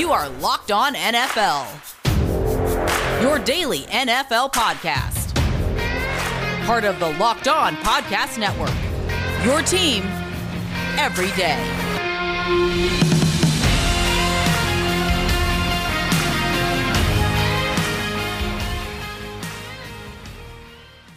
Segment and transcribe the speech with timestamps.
[0.00, 1.68] You are Locked On NFL,
[3.20, 5.34] your daily NFL podcast.
[6.64, 8.72] Part of the Locked On Podcast Network,
[9.44, 10.04] your team
[10.98, 11.60] every day.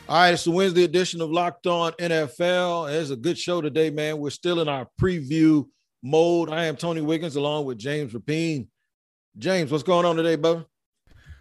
[0.10, 2.94] All right, it's the Wednesday edition of Locked On NFL.
[2.94, 4.18] It's a good show today, man.
[4.18, 5.70] We're still in our preview
[6.04, 6.50] mode.
[6.50, 8.68] I am Tony Wiggins along with James Rapien.
[9.38, 10.66] James, what's going on today, brother?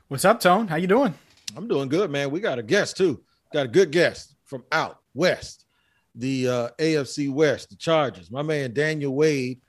[0.08, 0.66] What's up, Tone?
[0.66, 1.12] How you doing?
[1.54, 2.30] I'm doing good, man.
[2.30, 3.22] We got a guest too.
[3.52, 5.66] Got a good guest from out west,
[6.14, 8.30] the uh, AFC West, the Chargers.
[8.30, 9.60] My man Daniel Wade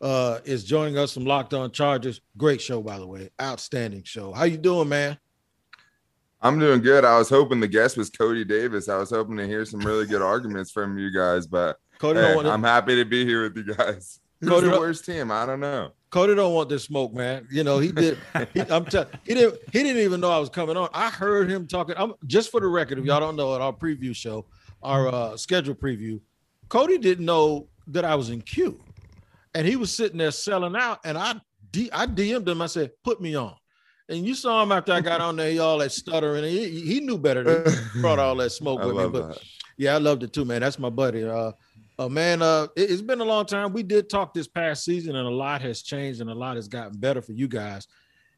[0.00, 2.20] uh, is joining us from Locked On Chargers.
[2.36, 3.30] Great show, by the way.
[3.40, 4.32] Outstanding show.
[4.32, 5.16] How you doing, man?
[6.40, 7.04] I'm doing good.
[7.04, 8.88] I was hoping the guest was Cody Davis.
[8.88, 12.38] I was hoping to hear some really good arguments from you guys, but Cody hey,
[12.38, 14.18] I'm happy to be here with you guys.
[14.40, 15.30] Who's Cody the worst team?
[15.30, 15.92] I don't know.
[16.10, 17.46] Cody don't want this smoke, man.
[17.50, 18.18] You know he did.
[18.54, 19.58] he, I'm telling he didn't.
[19.72, 20.88] He didn't even know I was coming on.
[20.94, 21.94] I heard him talking.
[21.98, 22.98] I'm just for the record.
[22.98, 24.46] If y'all don't know, at our preview show,
[24.82, 26.20] our uh, schedule preview,
[26.68, 28.80] Cody didn't know that I was in queue,
[29.54, 31.00] and he was sitting there selling out.
[31.04, 31.34] And I
[31.72, 32.62] D, I DM'd him.
[32.62, 33.54] I said, "Put me on."
[34.08, 36.42] And you saw him after I got on there, he all that stuttering.
[36.44, 39.08] He, he knew better than brought all that smoke with me.
[39.08, 39.42] But that.
[39.76, 40.62] yeah, I loved it too, man.
[40.62, 41.24] That's my buddy.
[41.24, 41.52] Uh,
[41.98, 43.72] uh man, uh, it, has been a long time.
[43.72, 46.68] We did talk this past season, and a lot has changed, and a lot has
[46.68, 47.86] gotten better for you guys.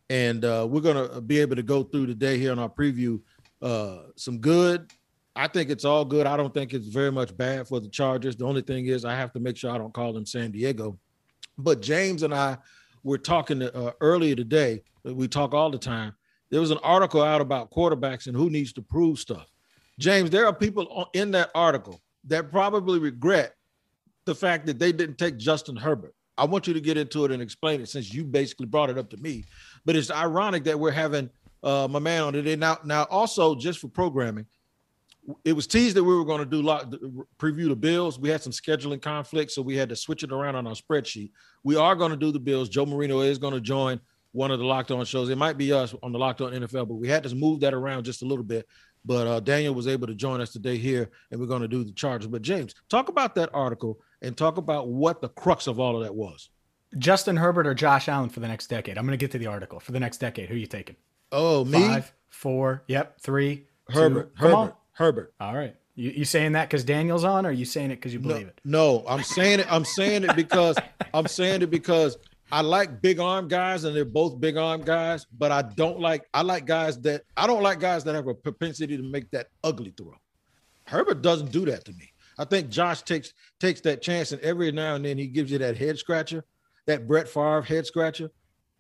[0.08, 3.20] And uh, we're gonna be able to go through today here on our preview
[3.62, 4.90] uh, some good.
[5.36, 6.26] I think it's all good.
[6.26, 8.36] I don't think it's very much bad for the Chargers.
[8.36, 10.98] The only thing is, I have to make sure I don't call them San Diego.
[11.56, 12.58] But James and I
[13.04, 16.14] were talking uh, earlier today we talk all the time.
[16.50, 19.46] There was an article out about quarterbacks and who needs to prove stuff.
[19.98, 23.54] James, there are people in that article that probably regret
[24.26, 26.14] the fact that they didn't take Justin Herbert.
[26.36, 28.98] I want you to get into it and explain it since you basically brought it
[28.98, 29.44] up to me.
[29.84, 31.30] But it's ironic that we're having
[31.62, 32.56] uh, my man on today.
[32.56, 34.46] Now, now also just for programming,
[35.44, 36.90] it was teased that we were going to do lot,
[37.38, 38.18] preview the Bills.
[38.18, 41.30] We had some scheduling conflicts, so we had to switch it around on our spreadsheet.
[41.62, 42.68] We are going to do the Bills.
[42.68, 44.00] Joe Marino is going to join
[44.32, 45.28] one of the Locked On shows.
[45.28, 47.74] It might be us on the Locked On NFL, but we had to move that
[47.74, 48.66] around just a little bit.
[49.04, 51.84] But uh, Daniel was able to join us today here, and we're going to do
[51.84, 52.28] the Chargers.
[52.28, 56.02] But James, talk about that article and talk about what the crux of all of
[56.02, 56.50] that was.
[56.98, 58.98] Justin Herbert or Josh Allen for the next decade.
[58.98, 60.48] I'm going to get to the article for the next decade.
[60.48, 60.96] Who are you taking?
[61.32, 61.80] Oh, me.
[61.80, 63.66] Five, four, yep, three.
[63.88, 64.36] Herbert.
[64.36, 64.46] Two.
[64.46, 64.74] Herbert.
[64.92, 65.34] Herbert.
[65.40, 65.74] All right.
[65.94, 68.42] You, you saying that because Daniel's on, or are you saying it because you believe
[68.42, 68.60] no, it?
[68.64, 69.72] No, I'm saying it.
[69.72, 70.76] I'm saying it because
[71.14, 72.16] I'm saying it because
[72.52, 76.28] I like big arm guys, and they're both big arm guys, but I don't like
[76.34, 79.48] I like guys that I don't like guys that have a propensity to make that
[79.62, 80.14] ugly throw.
[80.84, 82.12] Herbert doesn't do that to me.
[82.38, 85.58] I think Josh takes takes that chance, and every now and then he gives you
[85.58, 86.44] that head scratcher,
[86.86, 88.30] that Brett Favre head scratcher.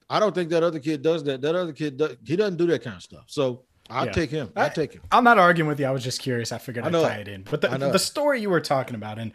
[0.08, 1.40] I don't think that other kid does that.
[1.40, 3.24] That other kid does, he doesn't do that kind of stuff.
[3.26, 4.12] So I'll yeah.
[4.12, 4.50] take him.
[4.56, 5.02] I'll take him.
[5.12, 5.86] I'm not arguing with you.
[5.86, 6.50] I was just curious.
[6.50, 7.42] I figured I'd tie it in.
[7.42, 9.32] But the, the story you were talking about, and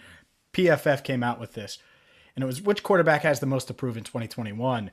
[0.54, 1.78] PFF came out with this
[2.36, 4.92] and it was which quarterback has the most to prove in 2021.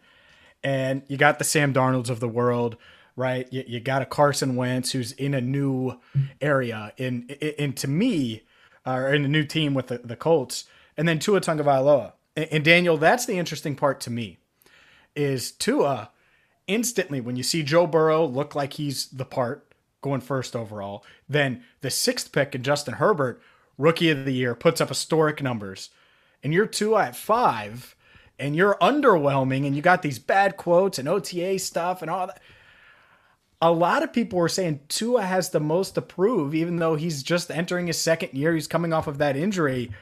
[0.65, 2.77] And you got the Sam Darnolds of the world,
[3.17, 3.49] right?
[3.53, 5.99] You, you got a Carson Wentz who's in a new
[6.41, 8.43] area, in in, in to me,
[8.87, 10.65] uh, or in a new team with the, the Colts,
[10.97, 12.13] and then Tua Tagovailoa.
[12.37, 14.39] And, and Daniel, that's the interesting part to me,
[15.17, 16.11] is Tua
[16.69, 19.67] instantly when you see Joe Burrow look like he's the part
[20.01, 23.41] going first overall, then the sixth pick in Justin Herbert,
[23.79, 25.91] rookie of the year, puts up historic numbers
[26.43, 27.97] and you're two at five
[28.39, 32.41] and you're underwhelming and you got these bad quotes and OTA stuff and all that.
[33.61, 37.23] A lot of people were saying Tua has the most to prove, even though he's
[37.23, 38.55] just entering his second year.
[38.55, 39.93] He's coming off of that injury.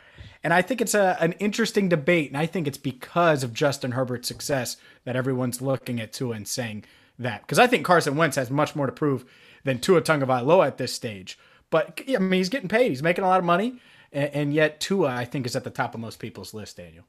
[0.43, 2.29] And I think it's a, an interesting debate.
[2.29, 6.49] And I think it's because of Justin Herbert's success that everyone's looking at Tua and
[6.49, 6.85] saying
[7.19, 7.43] that.
[7.43, 9.27] Because I think Carson Wentz has much more to prove
[9.65, 11.39] than Tua Tagovailoa at this stage.
[11.69, 12.89] But I mean, he's getting paid.
[12.89, 13.79] He's making a lot of money
[14.13, 16.77] and, and yet Tua, I think, is at the top of most people's list.
[16.77, 17.05] Daniel.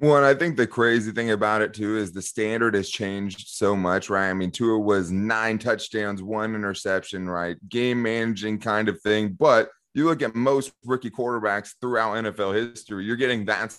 [0.00, 3.48] Well, and I think the crazy thing about it too is the standard has changed
[3.48, 4.30] so much, right?
[4.30, 7.56] I mean, Tua was nine touchdowns, one interception, right?
[7.68, 9.36] Game managing kind of thing.
[9.38, 13.76] But you look at most rookie quarterbacks throughout NFL history, you're getting that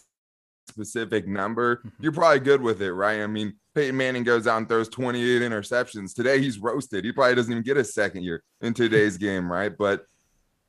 [0.69, 1.77] specific number.
[1.77, 2.03] Mm-hmm.
[2.03, 3.21] You're probably good with it, right?
[3.21, 6.13] I mean, Peyton Manning goes out and throws 28 interceptions.
[6.13, 7.03] Today he's roasted.
[7.03, 9.75] He probably doesn't even get a second year in today's game, right?
[9.75, 10.05] But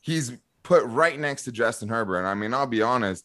[0.00, 2.18] he's put right next to Justin Herbert.
[2.18, 3.24] And I mean, I'll be honest,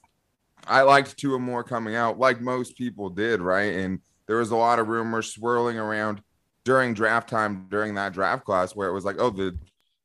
[0.65, 3.75] I liked Tua more coming out, like most people did, right?
[3.75, 6.21] And there was a lot of rumors swirling around
[6.65, 9.57] during draft time during that draft class where it was like, oh, the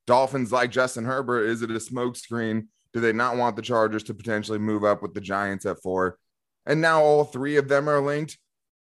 [0.07, 1.47] Dolphins like Justin Herbert.
[1.47, 2.67] Is it a smokescreen?
[2.93, 6.19] Do they not want the Chargers to potentially move up with the Giants at four?
[6.67, 8.39] And now all three of them are linked.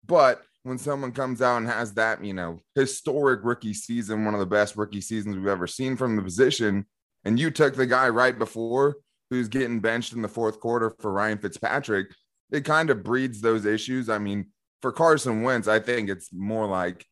[0.05, 4.39] But when someone comes out and has that, you know, historic rookie season, one of
[4.39, 6.85] the best rookie seasons we've ever seen from the position,
[7.25, 8.98] and you took the guy right before
[9.30, 12.08] who's getting benched in the fourth quarter for Ryan Fitzpatrick,
[12.52, 14.10] it kind of breeds those issues.
[14.10, 14.48] I mean,
[14.81, 17.06] for Carson Wentz, I think it's more like,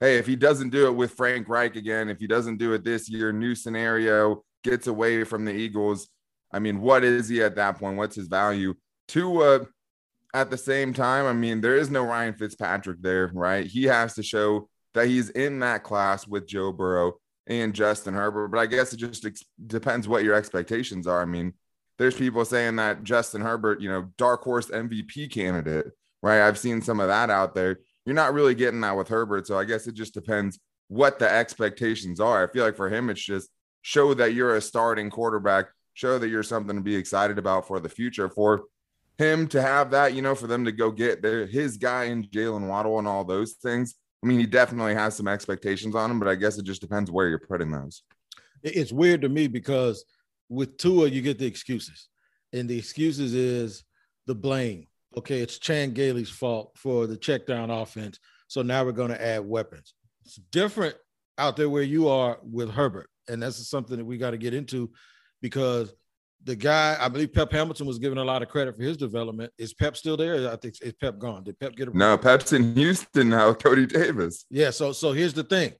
[0.00, 2.84] hey, if he doesn't do it with Frank Reich again, if he doesn't do it
[2.84, 6.08] this year, new scenario, gets away from the Eagles.
[6.52, 7.96] I mean, what is he at that point?
[7.96, 8.74] What's his value?
[9.08, 9.66] Tua,
[10.34, 13.66] at the same time, I mean, there is no Ryan Fitzpatrick there, right?
[13.66, 17.14] He has to show that he's in that class with Joe Burrow
[17.46, 18.48] and Justin Herbert.
[18.48, 21.22] But I guess it just ex- depends what your expectations are.
[21.22, 21.52] I mean,
[21.98, 25.86] there's people saying that Justin Herbert, you know, dark horse MVP candidate,
[26.22, 26.46] right?
[26.46, 27.78] I've seen some of that out there.
[28.04, 29.46] You're not really getting that with Herbert.
[29.46, 30.58] So I guess it just depends
[30.88, 32.46] what the expectations are.
[32.46, 33.48] I feel like for him, it's just
[33.82, 37.80] show that you're a starting quarterback, show that you're something to be excited about for
[37.80, 38.28] the future.
[38.28, 38.64] For
[39.18, 42.24] him to have that, you know, for them to go get their his guy in
[42.24, 43.94] Jaylen Waddle and all those things.
[44.26, 47.12] I mean, he definitely has some expectations on him, but I guess it just depends
[47.12, 48.02] where you're putting those.
[48.64, 50.04] It's weird to me because
[50.48, 52.08] with Tua, you get the excuses,
[52.52, 53.84] and the excuses is
[54.26, 54.88] the blame.
[55.16, 58.18] Okay, it's Chan Gailey's fault for the check down offense.
[58.48, 59.94] So now we're going to add weapons.
[60.24, 60.96] It's different
[61.38, 64.54] out there where you are with Herbert, and that's something that we got to get
[64.54, 64.90] into
[65.40, 65.94] because
[66.44, 69.52] the guy, I believe Pep Hamilton was given a lot of credit for his development.
[69.58, 70.50] Is Pep still there?
[70.50, 71.44] I think is Pep gone.
[71.44, 72.16] Did Pep get a no?
[72.16, 73.52] Pep's in Houston now.
[73.52, 74.44] Cody Davis.
[74.50, 74.70] Yeah.
[74.70, 75.72] So so here's the thing.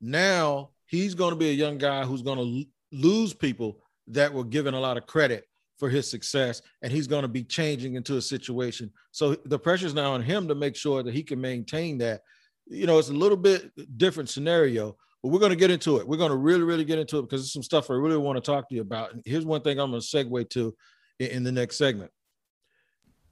[0.00, 4.44] Now he's going to be a young guy who's going to lose people that were
[4.44, 5.44] given a lot of credit
[5.78, 8.90] for his success, and he's going to be changing into a situation.
[9.10, 12.22] So the pressure is now on him to make sure that he can maintain that.
[12.66, 16.06] You know, it's a little bit different scenario, but we're going to get into it.
[16.06, 18.36] We're going to really, really get into it because there's some stuff I really want
[18.36, 19.14] to talk to you about.
[19.14, 20.76] And here's one thing I'm going to segue to
[21.18, 22.10] in, in the next segment.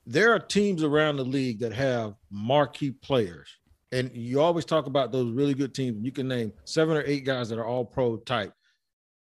[0.07, 3.51] There are teams around the league that have marquee players.
[3.93, 6.03] And you always talk about those really good teams.
[6.03, 8.55] You can name seven or eight guys that are all pro type.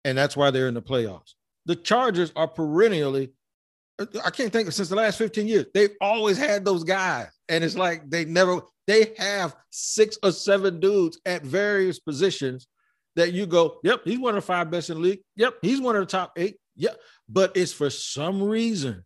[0.03, 1.35] And that's why they're in the playoffs.
[1.67, 3.31] The Chargers are perennially,
[3.99, 7.27] I can't think since the last 15 years, they've always had those guys.
[7.47, 12.67] And it's like they never, they have six or seven dudes at various positions
[13.15, 15.19] that you go, yep, he's one of the five best in the league.
[15.37, 16.57] Yep, he's one of the top eight.
[16.75, 16.99] Yep.
[17.29, 19.05] But it's for some reason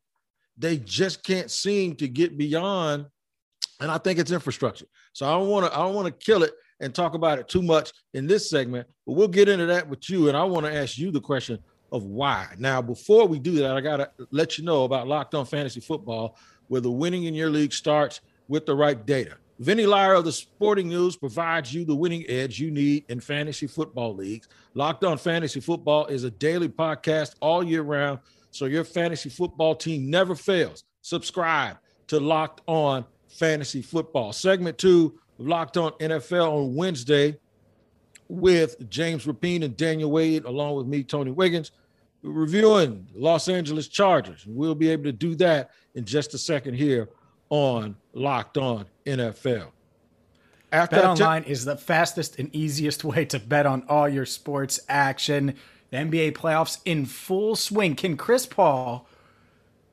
[0.58, 3.06] they just can't seem to get beyond.
[3.80, 4.88] And I think it's infrastructure.
[5.14, 7.48] So I don't want to, I don't want to kill it and talk about it
[7.48, 10.28] too much in this segment, but we'll get into that with you.
[10.28, 11.60] And I want to ask you the question
[11.92, 12.48] of why.
[12.58, 15.80] Now, before we do that, I got to let you know about Locked On Fantasy
[15.80, 16.38] Football,
[16.68, 19.36] where the winning in your league starts with the right data.
[19.60, 23.68] Vinnie Iyer of the Sporting News provides you the winning edge you need in fantasy
[23.68, 24.48] football leagues.
[24.74, 28.20] Locked on Fantasy Football is a daily podcast all year round,
[28.52, 30.86] so your fantasy football team never fails.
[31.02, 31.78] Subscribe
[32.08, 34.32] to Locked On Fantasy Football.
[34.32, 37.38] Segment two of Locked On NFL on Wednesday
[38.30, 41.72] with James Rapien and Daniel Wade, along with me, Tony Wiggins,
[42.22, 44.46] reviewing Los Angeles Chargers.
[44.48, 47.10] We'll be able to do that in just a second here
[47.50, 49.68] on Locked On NFL.
[50.72, 54.80] After Bet Online is the fastest and easiest way to bet on all your sports
[54.88, 55.56] action.
[55.90, 57.96] The NBA playoffs in full swing.
[57.96, 59.08] Can Chris Paul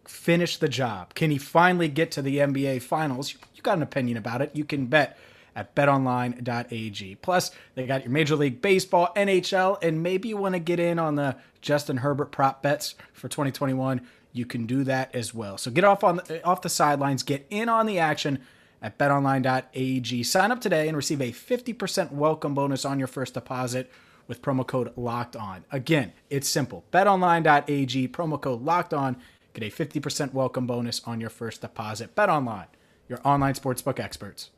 [0.05, 1.15] finish the job?
[1.15, 3.33] Can he finally get to the NBA finals?
[3.55, 4.50] You got an opinion about it.
[4.53, 5.16] You can bet
[5.57, 7.17] at betonline.ag.
[7.17, 11.01] Plus, they got your Major League Baseball, NHL, and maybe you want to get in
[11.01, 15.57] on the Justin Herbert prop bets for 2021 you can do that as well.
[15.59, 18.41] So get off on the, off the sidelines, get in on the action
[18.83, 20.23] at betonline.ag.
[20.23, 23.91] Sign up today and receive a 50% welcome bonus on your first deposit
[24.29, 25.65] with promo code locked on.
[25.73, 26.85] Again, it's simple.
[26.93, 29.17] betonline.ag, promo code locked on,
[29.55, 32.15] get a 50% welcome bonus on your first deposit.
[32.15, 32.67] BetOnline,
[33.09, 34.51] your online sportsbook experts.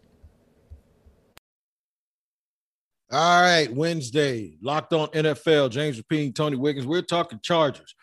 [3.10, 5.70] All right, Wednesday, locked on NFL.
[5.70, 6.86] James Rapien, Tony Wiggins.
[6.86, 7.94] We're talking Chargers.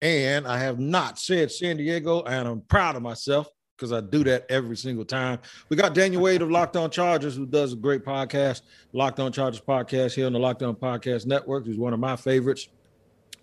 [0.00, 4.24] And I have not said San Diego, and I'm proud of myself because I do
[4.24, 5.38] that every single time.
[5.68, 8.62] We got Daniel Wade of Locked On Chargers, who does a great podcast,
[8.94, 11.66] Locked On Chargers podcast here on the Locked On Podcast Network.
[11.66, 12.68] He's one of my favorites.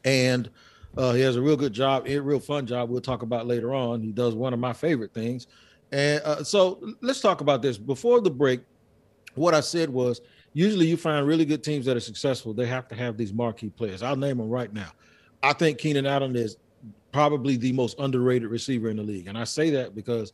[0.03, 0.49] And
[0.97, 2.89] uh, he has a real good job, a real fun job.
[2.89, 4.01] We'll talk about later on.
[4.01, 5.45] He does one of my favorite things.
[5.91, 7.77] And uh, so let's talk about this.
[7.77, 8.61] Before the break,
[9.35, 10.21] what I said was
[10.53, 13.69] usually you find really good teams that are successful, they have to have these marquee
[13.69, 14.03] players.
[14.03, 14.91] I'll name them right now.
[15.43, 16.57] I think Keenan Allen is
[17.11, 19.27] probably the most underrated receiver in the league.
[19.27, 20.33] And I say that because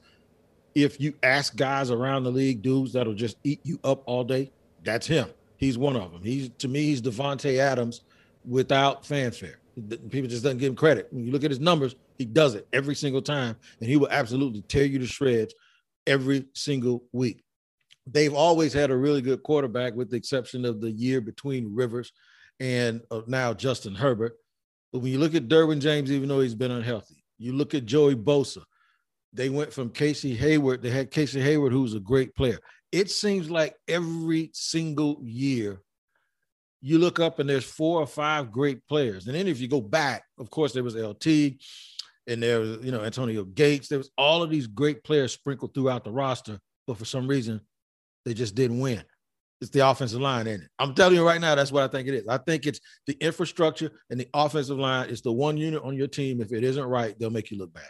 [0.75, 4.51] if you ask guys around the league, dudes that'll just eat you up all day,
[4.83, 5.29] that's him.
[5.57, 6.21] He's one of them.
[6.23, 8.01] He's to me, he's Davante Adams
[8.47, 9.59] without fanfare.
[10.09, 11.07] People just doesn't give him credit.
[11.11, 14.09] When you look at his numbers, he does it every single time, and he will
[14.09, 15.53] absolutely tear you to shreds
[16.05, 17.43] every single week.
[18.11, 22.11] They've always had a really good quarterback, with the exception of the year between Rivers
[22.59, 24.33] and uh, now Justin Herbert.
[24.91, 27.85] But when you look at Derwin James, even though he's been unhealthy, you look at
[27.85, 28.63] Joey Bosa.
[29.33, 30.81] They went from Casey Hayward.
[30.81, 32.59] They had Casey Hayward, who's a great player.
[32.91, 35.81] It seems like every single year
[36.81, 39.27] you look up and there's four or five great players.
[39.27, 41.27] And then if you go back, of course, there was LT
[42.27, 43.89] and there was, you know, Antonio Gates.
[43.89, 47.61] There was all of these great players sprinkled throughout the roster, but for some reason,
[48.27, 49.01] they just didn't win.
[49.61, 50.67] It's the offensive line, in it?
[50.77, 52.27] I'm telling you right now, that's what I think it is.
[52.27, 55.09] I think it's the infrastructure and the offensive line.
[55.09, 56.41] It's the one unit on your team.
[56.41, 57.89] If it isn't right, they'll make you look bad.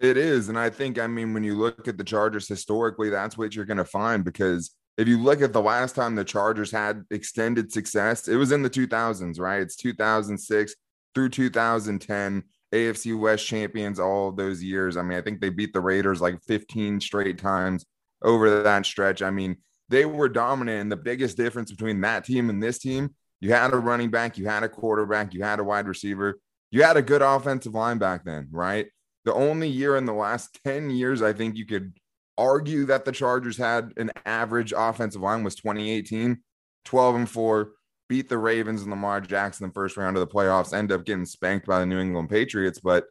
[0.00, 0.48] It is.
[0.48, 3.66] And I think, I mean, when you look at the Chargers historically, that's what you're
[3.66, 7.70] going to find because if you look at the last time the Chargers had extended
[7.70, 9.60] success, it was in the 2000s, right?
[9.60, 10.74] It's 2006
[11.14, 12.42] through 2010.
[12.74, 14.96] AFC West champions all those years.
[14.96, 17.84] I mean, I think they beat the Raiders like 15 straight times
[18.22, 19.22] over that stretch.
[19.22, 19.56] I mean,
[19.88, 20.82] they were dominant.
[20.82, 24.36] And the biggest difference between that team and this team, you had a running back,
[24.38, 26.38] you had a quarterback, you had a wide receiver,
[26.70, 28.86] you had a good offensive line back then, right?
[29.24, 31.94] The only year in the last 10 years, I think you could
[32.36, 36.38] argue that the Chargers had an average offensive line was 2018,
[36.84, 37.72] 12 and 4,
[38.08, 41.04] beat the Ravens and Lamar Jackson in the first round of the playoffs, end up
[41.04, 42.80] getting spanked by the New England Patriots.
[42.80, 43.06] But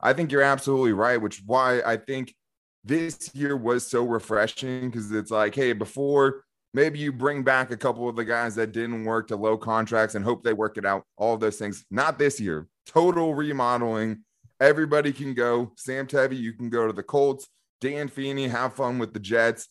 [0.00, 2.34] I think you're absolutely right, which is why I think
[2.86, 7.76] this year was so refreshing because it's like, hey, before maybe you bring back a
[7.76, 10.86] couple of the guys that didn't work to low contracts and hope they work it
[10.86, 11.84] out, all those things.
[11.90, 12.68] Not this year.
[12.86, 14.22] Total remodeling.
[14.60, 15.72] Everybody can go.
[15.76, 17.48] Sam Tevi, you can go to the Colts.
[17.80, 19.68] Dan Feeney, have fun with the Jets.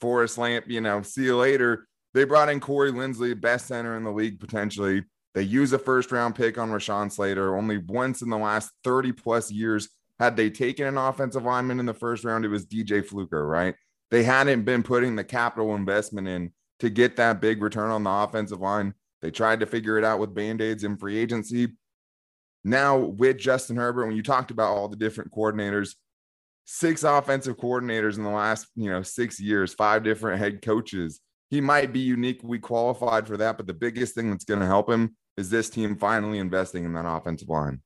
[0.00, 1.86] Forrest Lamp, you know, see you later.
[2.14, 5.04] They brought in Corey Linsley, best center in the league potentially.
[5.34, 7.56] They use a first round pick on Rashawn Slater.
[7.56, 9.88] Only once in the last 30 plus years
[10.18, 13.74] had they taken an offensive lineman in the first round, it was DJ Fluker, right?
[14.10, 18.10] They hadn't been putting the capital investment in to get that big return on the
[18.10, 18.94] offensive line.
[19.22, 21.68] They tried to figure it out with band aids in free agency.
[22.64, 25.94] Now, with Justin Herbert, when you talked about all the different coordinators,
[26.64, 31.20] six offensive coordinators in the last, you know, six years, five different head coaches.
[31.50, 34.88] He might be uniquely qualified for that, but the biggest thing that's going to help
[34.88, 37.80] him is this team finally investing in that offensive line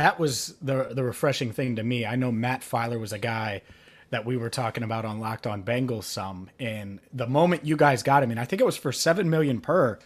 [0.00, 2.06] that was the the refreshing thing to me.
[2.06, 3.62] I know Matt Feiler was a guy
[4.08, 8.02] that we were talking about on Locked On Bengals some, and the moment you guys
[8.02, 9.98] got him, and I think it was for seven million per,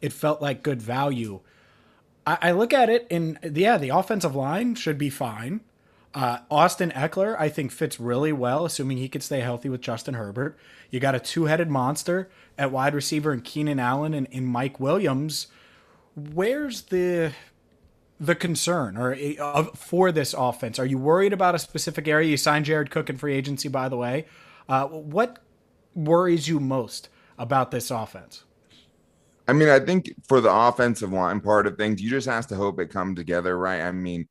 [0.00, 1.40] it felt like good value.
[2.26, 5.60] I, I look at it, and yeah, the offensive line should be fine.
[6.14, 10.14] Uh, Austin Ekeler, I think, fits really well, assuming he could stay healthy with Justin
[10.14, 10.56] Herbert.
[10.90, 14.80] You got a two headed monster at wide receiver in Keenan Allen and, and Mike
[14.80, 15.46] Williams.
[16.16, 17.32] Where's the
[18.20, 20.78] the concern or uh, for this offense?
[20.78, 22.28] Are you worried about a specific area?
[22.28, 24.26] You signed Jared Cook in free agency, by the way.
[24.68, 25.38] Uh, what
[25.94, 27.08] worries you most
[27.38, 28.44] about this offense?
[29.48, 32.54] I mean, I think for the offensive line part of things, you just have to
[32.54, 33.80] hope it come together, right?
[33.80, 34.28] I mean,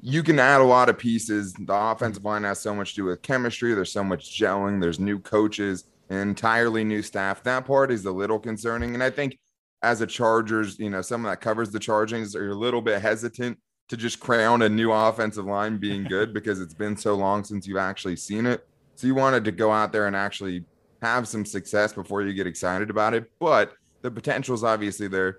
[0.00, 1.54] you can add a lot of pieces.
[1.54, 3.74] The offensive line has so much to do with chemistry.
[3.74, 4.80] There's so much gelling.
[4.80, 7.42] There's new coaches, entirely new staff.
[7.42, 8.94] That part is a little concerning.
[8.94, 9.38] And I think
[9.86, 13.56] as a Chargers, you know, someone that covers the Chargings are a little bit hesitant
[13.86, 17.68] to just crown a new offensive line being good because it's been so long since
[17.68, 18.66] you've actually seen it.
[18.96, 20.64] So you wanted to go out there and actually
[21.02, 23.30] have some success before you get excited about it.
[23.38, 25.38] But the potential is obviously there.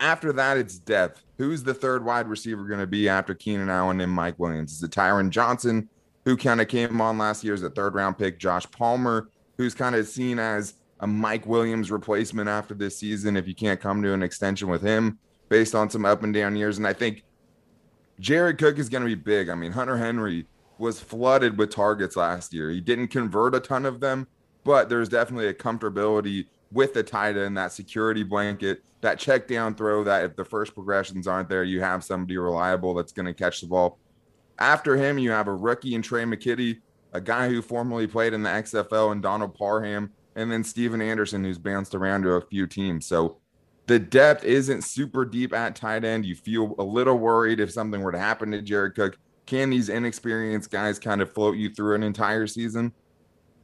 [0.00, 1.22] After that, it's depth.
[1.38, 4.72] Who's the third wide receiver going to be after Keenan Allen and Mike Williams?
[4.72, 5.88] Is it Tyron Johnson,
[6.24, 8.40] who kind of came on last year as a third round pick?
[8.40, 10.74] Josh Palmer, who's kind of seen as
[11.04, 14.80] a Mike Williams replacement after this season if you can't come to an extension with
[14.80, 15.18] him
[15.50, 16.78] based on some up and down years.
[16.78, 17.24] And I think
[18.20, 19.50] Jared Cook is going to be big.
[19.50, 20.46] I mean, Hunter Henry
[20.78, 22.70] was flooded with targets last year.
[22.70, 24.26] He didn't convert a ton of them,
[24.64, 29.74] but there's definitely a comfortability with the tight end, that security blanket, that check down
[29.74, 33.34] throw that if the first progressions aren't there, you have somebody reliable that's going to
[33.34, 33.98] catch the ball.
[34.58, 36.78] After him, you have a rookie in Tre' McKitty,
[37.12, 41.44] a guy who formerly played in the XFL, and Donald Parham, and then Stephen Anderson,
[41.44, 43.06] who's bounced around to a few teams.
[43.06, 43.38] So
[43.86, 46.24] the depth isn't super deep at tight end.
[46.24, 49.18] You feel a little worried if something were to happen to Jared Cook.
[49.46, 52.92] Can these inexperienced guys kind of float you through an entire season?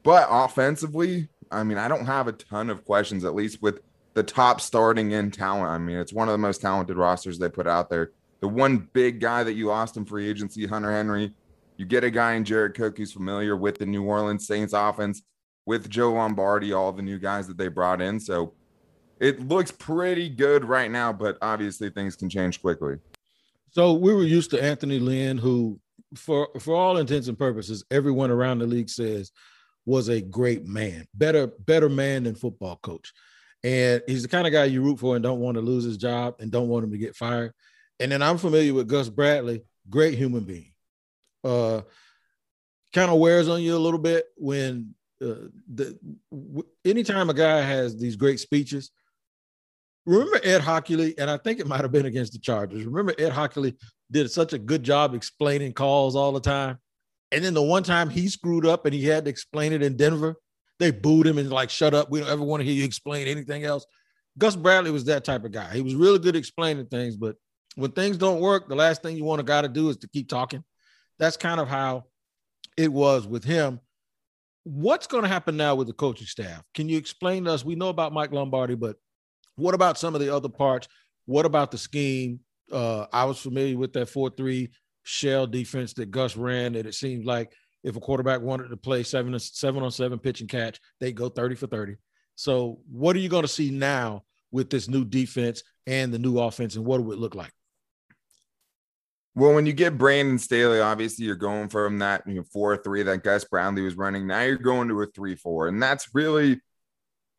[0.02, 3.80] But offensively, I mean, I don't have a ton of questions, at least with
[4.14, 5.70] the top starting in talent.
[5.70, 8.12] I mean, it's one of the most talented rosters they put out there.
[8.40, 11.32] The one big guy that you lost in free agency, Hunter Henry,
[11.76, 15.22] you get a guy in Jared Cook who's familiar with the New Orleans Saints offense
[15.70, 18.18] with Joe Lombardi, all the new guys that they brought in.
[18.18, 18.54] So
[19.20, 22.96] it looks pretty good right now, but obviously things can change quickly.
[23.70, 25.78] So we were used to Anthony Lynn, who,
[26.16, 29.30] for for all intents and purposes, everyone around the league says
[29.86, 33.12] was a great man, better better man than football coach.
[33.62, 35.98] And he's the kind of guy you root for and don't want to lose his
[35.98, 37.52] job and don't want him to get fired.
[38.00, 40.72] And then I'm familiar with Gus Bradley, great human being.
[41.44, 41.82] Uh,
[42.92, 45.98] kind of wears on you a little bit when uh, the
[46.30, 48.90] w- anytime a guy has these great speeches.
[50.06, 52.84] Remember Ed Hochuli, and I think it might have been against the Chargers.
[52.84, 53.76] Remember Ed Hochuli
[54.10, 56.78] did such a good job explaining calls all the time.
[57.32, 59.96] And then the one time he screwed up and he had to explain it in
[59.96, 60.36] Denver,
[60.78, 62.10] they booed him and like, shut up.
[62.10, 63.86] We don't ever want to hear you explain anything else.
[64.38, 65.72] Gus Bradley was that type of guy.
[65.74, 67.36] He was really good explaining things, but
[67.76, 70.08] when things don't work, the last thing you want a guy to do is to
[70.08, 70.64] keep talking.
[71.18, 72.04] That's kind of how
[72.76, 73.80] it was with him.
[74.64, 76.62] What's going to happen now with the coaching staff?
[76.74, 77.64] Can you explain to us?
[77.64, 78.96] We know about Mike Lombardi, but
[79.56, 80.88] what about some of the other parts?
[81.26, 82.40] What about the scheme?
[82.70, 84.68] Uh, I was familiar with that 4 3
[85.02, 87.52] shell defense that Gus ran, that it seemed like
[87.82, 91.28] if a quarterback wanted to play seven, seven on seven pitch and catch, they go
[91.28, 91.96] 30 for 30.
[92.36, 96.38] So, what are you going to see now with this new defense and the new
[96.38, 97.52] offense, and what would it look like?
[99.34, 103.02] Well, when you get Brandon Staley, obviously you're going from that you know, four three
[103.04, 104.26] that Gus Bradley was running.
[104.26, 106.60] Now you're going to a three four, and that's really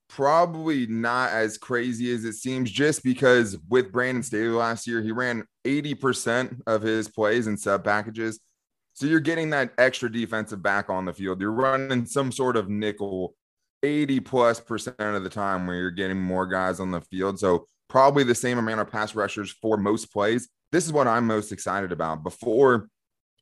[0.07, 2.71] probably not as crazy as it seems.
[2.71, 7.57] Just because with Brandon Staley last year, he ran eighty percent of his plays in
[7.57, 8.39] sub packages,
[8.93, 11.41] so you're getting that extra defensive back on the field.
[11.41, 13.35] You're running some sort of nickel.
[13.83, 17.39] 80 plus percent of the time where you're getting more guys on the field.
[17.39, 21.27] So probably the same amount of pass rushers for most plays this is what I'm
[21.27, 22.23] most excited about.
[22.23, 22.87] Before,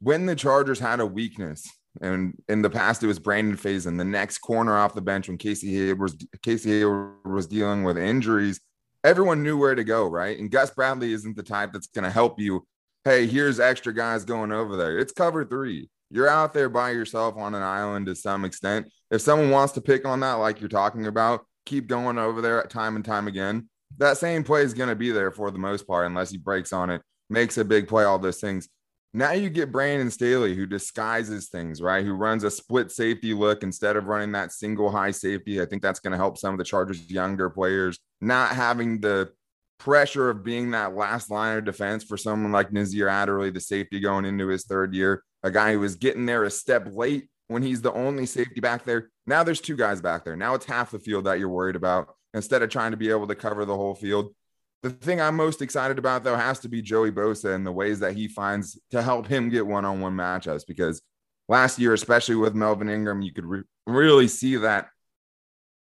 [0.02, 1.70] when the Chargers had a weakness,
[2.02, 5.38] and in the past it was Brandon Facyson, the next corner off the bench when
[5.38, 8.60] Casey Hayward was Casey Hayward was dealing with injuries,
[9.04, 10.38] everyone knew where to go, right?
[10.38, 12.66] And Gus Bradley isn't the type that's going to help you.
[13.06, 14.98] Hey, here's extra guys going over there.
[14.98, 15.90] It's cover three.
[16.12, 18.92] You're out there by yourself on an island to some extent.
[19.12, 22.62] If someone wants to pick on that, like you're talking about, keep going over there
[22.64, 23.70] time and time again.
[23.98, 26.74] That same play is going to be there for the most part, unless he breaks
[26.74, 28.68] on it makes a big play, all those things.
[29.14, 32.06] Now you get Brandon Staley, who disguises things, right?
[32.06, 35.60] Who runs a split safety look instead of running that single high safety.
[35.62, 39.32] I think that's going to help some of the Chargers' younger players not having the
[39.80, 44.00] pressure of being that last line of defense for someone like Nasir Adderley, the safety
[44.00, 47.64] going into his third year, a guy who was getting there a step late when
[47.64, 49.10] he's the only safety back there.
[49.26, 50.36] Now there's two guys back there.
[50.36, 53.28] Now it's half the field that you're worried about instead of trying to be able
[53.28, 54.36] to cover the whole field.
[54.82, 58.00] The thing I'm most excited about, though, has to be Joey Bosa and the ways
[58.00, 60.66] that he finds to help him get one on one matchups.
[60.66, 61.02] Because
[61.50, 64.88] last year, especially with Melvin Ingram, you could re- really see that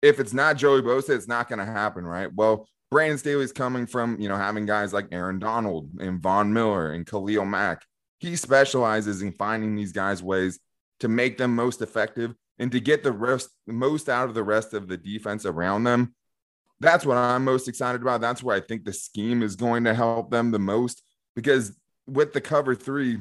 [0.02, 2.34] if it's not Joey Bosa, it's not going to happen, right?
[2.34, 6.92] Well, Brandon Staley's coming from, you know, having guys like Aaron Donald and Von Miller
[6.92, 7.82] and Khalil Mack.
[8.20, 10.60] He specializes in finding these guys' ways
[11.00, 14.74] to make them most effective and to get the rest most out of the rest
[14.74, 16.16] of the defense around them
[16.80, 18.22] that's what I'm most excited about.
[18.22, 21.02] That's where I think the scheme is going to help them the most
[21.36, 23.20] because with the cover three,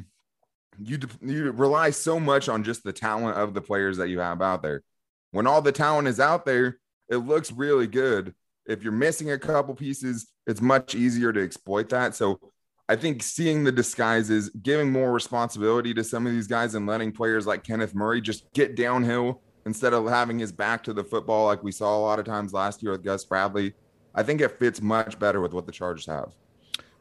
[0.79, 4.43] you you rely so much on just the talent of the players that you have
[4.43, 4.83] out there.
[5.31, 8.35] When all the talent is out there, it looks really good.
[8.67, 12.15] If you're missing a couple pieces, it's much easier to exploit that.
[12.15, 12.41] So
[12.89, 17.13] I think seeing the disguises, giving more responsibility to some of these guys, and letting
[17.13, 21.47] players like Kenneth Murray just get downhill instead of having his back to the football
[21.47, 23.75] like we saw a lot of times last year with Gus Bradley.
[24.15, 26.33] I think it fits much better with what the Chargers have.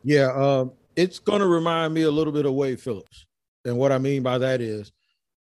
[0.04, 3.26] Yeah, um, it's going to remind me a little bit of Wade Phillips.
[3.66, 4.92] And what I mean by that is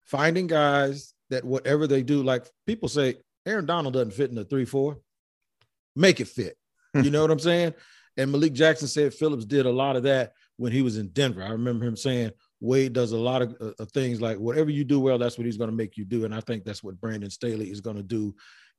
[0.04, 4.44] finding guys that whatever they do, like people say, Aaron Donald doesn't fit in the
[4.44, 4.98] 3 4,
[5.96, 6.56] make it fit.
[6.94, 7.74] You know what I'm saying?
[8.16, 11.44] And Malik Jackson said Phillips did a lot of that when he was in Denver.
[11.44, 14.98] I remember him saying, Wade does a lot of, uh, things like whatever you do
[15.00, 16.24] well, that's what he's going to make you do.
[16.24, 18.34] And I think that's what Brandon Staley is going to do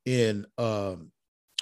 [0.05, 1.11] in um,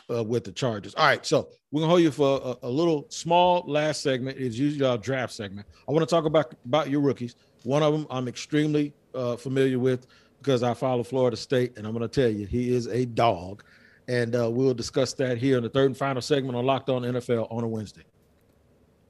[0.09, 0.95] uh, with the Chargers.
[0.95, 4.37] All right, so we're gonna hold you for a, a, little small last segment.
[4.37, 5.67] It's usually our draft segment.
[5.87, 7.35] I want to talk about about your rookies.
[7.63, 10.07] One of them I'm extremely uh, familiar with
[10.39, 13.63] because I follow Florida State, and I'm gonna tell you he is a dog.
[14.09, 17.01] And uh, we'll discuss that here in the third and final segment on Locked On
[17.01, 18.03] NFL on a Wednesday.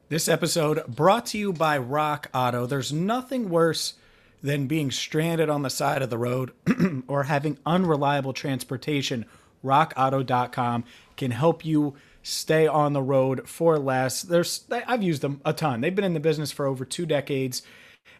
[0.10, 2.66] This episode brought to you by Rock Auto.
[2.66, 3.96] There's nothing worse
[4.42, 6.54] than being stranded on the side of the road
[7.10, 9.26] or having unreliable transportation.
[9.66, 10.86] RockAuto.com
[11.18, 14.22] can help you stay on the road for less.
[14.22, 15.82] There's I've used them a ton.
[15.82, 17.62] They've been in the business for over 2 decades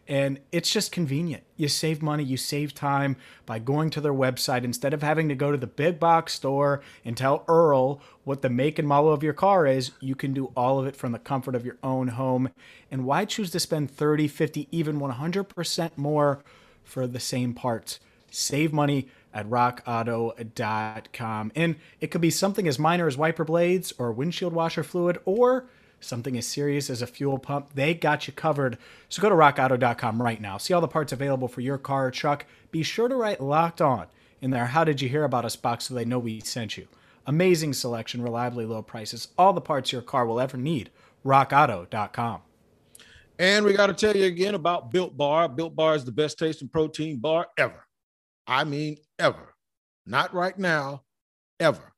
[0.08, 1.44] and it's just convenient.
[1.56, 5.34] You save money, you save time by going to their website instead of having to
[5.34, 9.22] go to the big box store and tell Earl what the make and model of
[9.22, 9.90] your car is.
[10.00, 12.48] You can do all of it from the comfort of your own home.
[12.90, 16.42] And why choose to spend 30, 50, even 100% more
[16.82, 18.00] for the same parts?
[18.30, 21.52] Save money at rockauto.com.
[21.54, 25.68] And it could be something as minor as wiper blades or windshield washer fluid or
[26.00, 27.74] something as serious as a fuel pump.
[27.74, 28.78] They got you covered.
[29.08, 30.58] So go to rockauto.com right now.
[30.58, 32.46] See all the parts available for your car or truck.
[32.70, 34.06] Be sure to write locked on
[34.40, 34.66] in there.
[34.66, 36.88] How did you hear about us box so they know we sent you?
[37.26, 40.90] Amazing selection, reliably low prices, all the parts your car will ever need.
[41.24, 42.40] RockAuto.com.
[43.38, 45.48] And we got to tell you again about Built Bar.
[45.48, 47.86] Built Bar is the best tasting protein bar ever.
[48.46, 49.54] I mean, ever.
[50.06, 51.02] Not right now,
[51.60, 51.92] ever.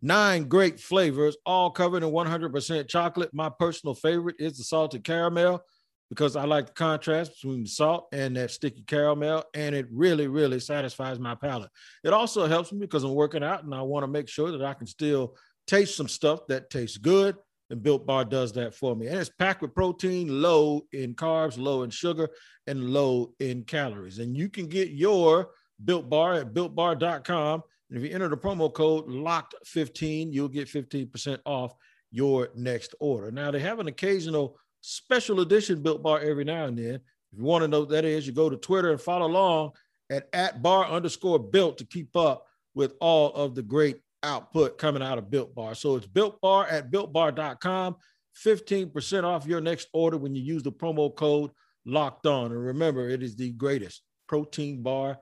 [0.00, 3.34] Nine great flavors, all covered in 100% chocolate.
[3.34, 5.60] My personal favorite is the salted caramel
[6.08, 10.28] because I like the contrast between the salt and that sticky caramel, and it really,
[10.28, 11.70] really satisfies my palate.
[12.04, 14.64] It also helps me because I'm working out and I want to make sure that
[14.64, 17.36] I can still taste some stuff that tastes good
[17.70, 19.08] and Built Bar does that for me.
[19.08, 22.28] And it's packed with protein, low in carbs, low in sugar,
[22.66, 24.18] and low in calories.
[24.18, 25.50] And you can get your
[25.84, 27.62] Built Bar at builtbar.com.
[27.88, 31.74] And if you enter the promo code LOCKED15, you'll get 15% off
[32.10, 33.30] your next order.
[33.30, 36.94] Now, they have an occasional special edition Built Bar every now and then.
[37.32, 39.72] If you want to know what that is, you go to Twitter and follow along
[40.10, 45.02] at, at bar underscore built to keep up with all of the great output coming
[45.02, 45.74] out of Built Bar.
[45.74, 47.96] So it's Built Bar at builtbar.com.
[48.44, 51.50] 15% off your next order when you use the promo code
[51.84, 52.52] locked on.
[52.52, 55.18] And remember, it is the greatest protein bar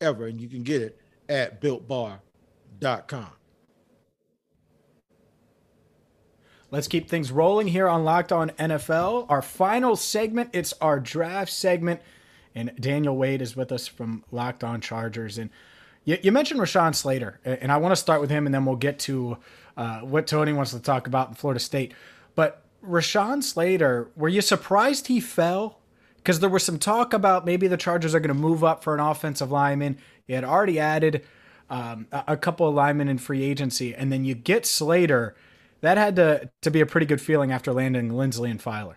[0.00, 3.30] ever, and you can get it at builtbar.com.
[6.70, 9.26] Let's keep things rolling here on Locked On NFL.
[9.28, 12.00] Our final segment, it's our draft segment.
[12.54, 15.38] And Daniel Wade is with us from Locked On Chargers.
[15.38, 15.50] And
[16.04, 18.76] you, you mentioned Rashawn Slater, and I want to start with him, and then we'll
[18.76, 19.36] get to
[19.76, 21.94] uh, what Tony wants to talk about in Florida State.
[22.34, 25.80] But Rashawn Slater, were you surprised he fell?
[26.26, 28.92] Because there was some talk about maybe the Chargers are going to move up for
[28.94, 29.96] an offensive lineman.
[30.26, 31.22] You had already added
[31.70, 35.36] um, a couple of linemen in free agency, and then you get Slater.
[35.82, 38.96] That had to to be a pretty good feeling after landing Linsley and Feiler.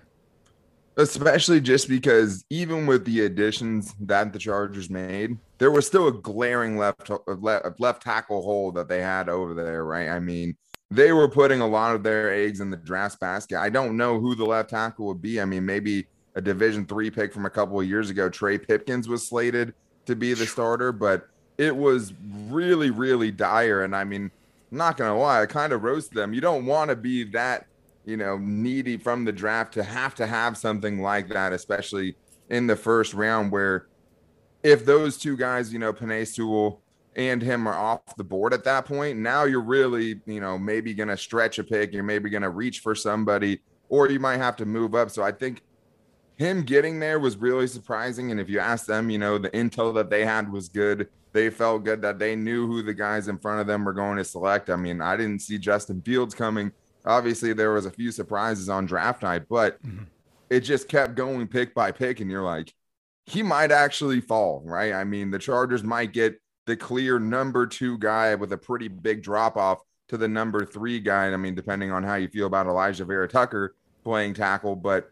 [1.00, 6.12] especially just because even with the additions that the Chargers made, there was still a
[6.12, 10.10] glaring left left, left tackle hole that they had over there, right?
[10.10, 10.56] I mean,
[10.92, 13.60] they were putting a lot of their eggs in the draft basket.
[13.60, 15.40] I don't know who the left tackle would be.
[15.40, 19.08] I mean, maybe a Division three pick from a couple of years ago, Trey Pipkins
[19.08, 19.74] was slated
[20.06, 22.14] to be the starter, but it was
[22.48, 23.84] really, really dire.
[23.84, 24.32] And I mean,
[24.72, 26.34] not gonna lie, I kind of roasted them.
[26.34, 27.66] You don't want to be that
[28.10, 32.16] you know, needy from the draft to have to have something like that, especially
[32.50, 33.88] in the first round, where
[34.64, 36.82] if those two guys, you know, Penei Sewell
[37.16, 40.94] and him are off the board at that point, now you're really, you know, maybe
[40.96, 41.94] to stretch a pick.
[41.94, 45.12] You're maybe to reach for somebody, or you might have to move up.
[45.12, 45.62] So I think
[46.40, 48.32] him getting there was really surprising.
[48.32, 51.10] And if you ask them, you know, the intel that they had was good.
[51.32, 54.18] They felt good that they knew who the guys in front of them were going
[54.18, 54.72] to select.
[54.72, 56.72] I mean, I didn't see Justin Fields coming
[57.06, 60.04] obviously there was a few surprises on draft night, but mm-hmm.
[60.50, 62.74] it just kept going pick by pick, and you're like,
[63.26, 64.94] he might actually fall, right?
[64.94, 69.24] I mean, the Chargers might get the clear number two guy with a pretty big
[69.24, 71.32] drop off to the number three guy.
[71.32, 75.12] I mean, depending on how you feel about Alijah Vera-Tucker playing tackle, but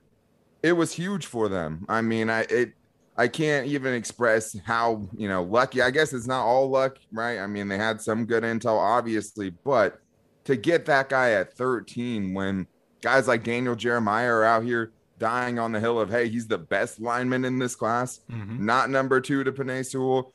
[0.64, 1.86] it was huge for them.
[1.88, 2.74] I mean, I it
[3.18, 5.82] I can't even express how you know lucky.
[5.82, 7.40] I guess it's not all luck, right?
[7.40, 10.00] I mean, they had some good intel, obviously, but
[10.46, 12.68] to get that guy at 13 when
[13.02, 16.58] guys like Daniel Jeremiah are out here dying on the hill of, hey, he's the
[16.58, 18.66] best lineman in this class, mm-hmm.
[18.66, 20.34] not number two to Penei Sewell.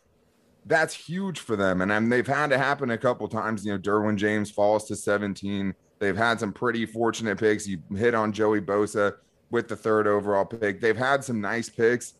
[0.66, 1.80] That's huge for them.
[1.80, 3.64] And I mean, they've had to happen a couple times.
[3.64, 5.74] You know, Derwin James falls to 17.
[5.98, 7.66] They've had some pretty fortunate picks.
[7.66, 9.14] You hit on Joey Bosa
[9.52, 10.80] with the third overall pick.
[10.80, 12.14] They've had some nice picks.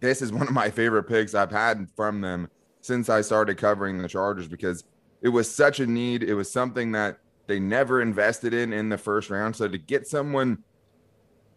[0.00, 2.48] This is one of my favorite picks I've had from them
[2.80, 4.84] since I started covering the Chargers because–
[5.22, 6.22] it was such a need.
[6.22, 9.56] It was something that they never invested in in the first round.
[9.56, 10.58] So to get someone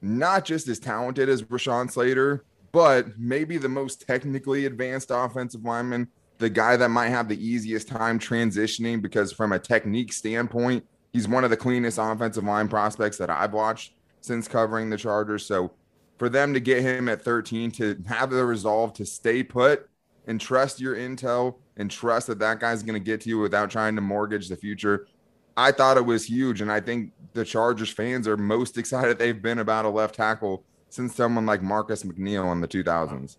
[0.01, 6.07] not just as talented as Rashawn Slater, but maybe the most technically advanced offensive lineman,
[6.37, 11.27] the guy that might have the easiest time transitioning because from a technique standpoint, he's
[11.27, 15.45] one of the cleanest offensive line prospects that I've watched since covering the Chargers.
[15.45, 15.71] So
[16.17, 19.89] for them to get him at 13 to have the resolve to stay put
[20.27, 23.71] and trust your intel and trust that that guy's going to get to you without
[23.71, 25.07] trying to mortgage the future.
[25.55, 26.61] I thought it was huge.
[26.61, 30.63] And I think the Chargers fans are most excited they've been about a left tackle
[30.89, 33.37] since someone like Marcus McNeill in the 2000s.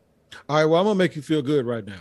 [0.49, 0.65] All right.
[0.65, 2.01] Well, I'm going to make you feel good right now.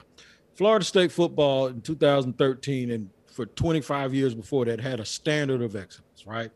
[0.56, 5.76] Florida State football in 2013 and for 25 years before that had a standard of
[5.76, 6.52] excellence, right?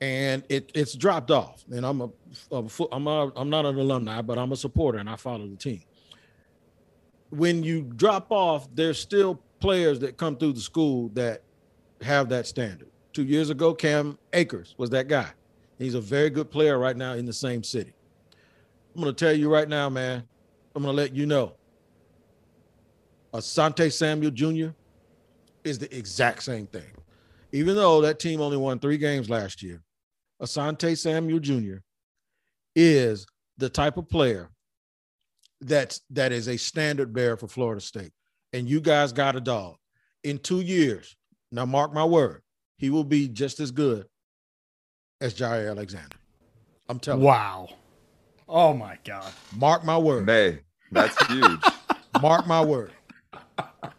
[0.00, 1.64] And it, it's dropped off.
[1.70, 2.10] And I'm a,
[2.52, 5.56] a I'm a, I'm not an alumni, but I'm a supporter and I follow the
[5.56, 5.82] team
[7.30, 11.42] when you drop off, there's still players that come through the school that
[12.02, 12.88] have that standard.
[13.12, 15.28] Two years ago, Cam Akers was that guy.
[15.78, 17.92] He's a very good player right now in the same city.
[18.94, 20.24] I'm going to tell you right now, man.
[20.74, 21.54] I'm going to let you know.
[23.32, 24.70] Asante Samuel Jr.
[25.64, 26.90] is the exact same thing.
[27.52, 29.82] Even though that team only won three games last year,
[30.40, 31.78] Asante Samuel Jr.
[32.76, 34.50] is the type of player
[35.60, 38.12] that's that is a standard bearer for Florida State.
[38.52, 39.76] And you guys got a dog.
[40.24, 41.16] In two years,
[41.50, 42.42] now mark my word,
[42.76, 44.06] he will be just as good
[45.20, 46.16] as Jaire Alexander.
[46.88, 47.68] I'm telling wow.
[47.68, 47.74] you.
[47.74, 47.78] Wow.
[48.48, 49.30] Oh my God.
[49.56, 50.28] Mark my word.
[50.28, 51.60] Hey, that's huge.
[52.22, 52.92] mark my word.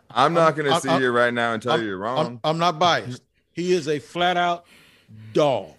[0.10, 2.26] I'm not going to sit here right now and tell I'm, you you're wrong.
[2.26, 3.22] I'm, I'm not biased.
[3.52, 4.66] He is a flat out
[5.34, 5.74] dog.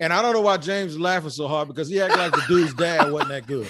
[0.00, 2.42] And I don't know why James is laughing so hard because he acted like the
[2.48, 3.68] dude's dad wasn't that good.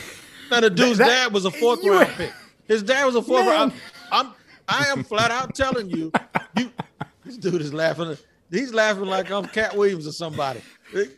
[0.51, 2.33] Now the dude's that, dad was a fourth round pick.
[2.67, 3.73] His dad was a fourth round.
[4.13, 4.35] I'm, I'm
[4.69, 6.13] I am flat out telling you,
[6.57, 6.71] you
[7.25, 8.17] this dude is laughing.
[8.51, 10.63] He's laughing like I'm Katt Williams or somebody.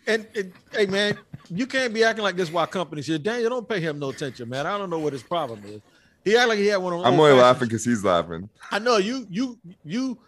[0.07, 1.19] And, and hey man,
[1.51, 3.19] you can't be acting like this while company's here.
[3.19, 4.67] Daniel, don't pay him no attention, man.
[4.67, 5.81] I don't know what his problem is.
[6.25, 7.05] He act like he had one of.
[7.05, 8.49] I'm only laughing because he's laughing.
[8.71, 10.19] I know you, you, you